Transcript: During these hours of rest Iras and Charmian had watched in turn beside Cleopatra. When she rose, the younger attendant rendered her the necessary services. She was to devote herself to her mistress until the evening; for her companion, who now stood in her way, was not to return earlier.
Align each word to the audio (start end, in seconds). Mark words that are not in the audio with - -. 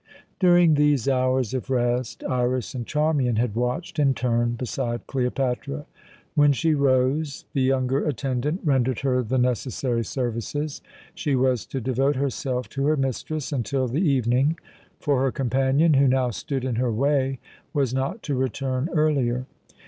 During 0.39 0.73
these 0.73 1.07
hours 1.07 1.53
of 1.53 1.69
rest 1.69 2.23
Iras 2.23 2.73
and 2.73 2.87
Charmian 2.87 3.35
had 3.35 3.53
watched 3.53 3.99
in 3.99 4.15
turn 4.15 4.53
beside 4.55 5.05
Cleopatra. 5.05 5.85
When 6.33 6.53
she 6.53 6.73
rose, 6.73 7.45
the 7.53 7.61
younger 7.61 8.03
attendant 8.07 8.61
rendered 8.63 9.01
her 9.01 9.21
the 9.21 9.37
necessary 9.37 10.03
services. 10.03 10.81
She 11.13 11.35
was 11.35 11.67
to 11.67 11.79
devote 11.79 12.15
herself 12.15 12.67
to 12.69 12.87
her 12.87 12.97
mistress 12.97 13.51
until 13.53 13.87
the 13.87 14.01
evening; 14.01 14.57
for 14.99 15.21
her 15.21 15.31
companion, 15.31 15.93
who 15.93 16.07
now 16.07 16.31
stood 16.31 16.65
in 16.65 16.77
her 16.77 16.91
way, 16.91 17.37
was 17.71 17.93
not 17.93 18.23
to 18.23 18.33
return 18.33 18.89
earlier. 18.93 19.45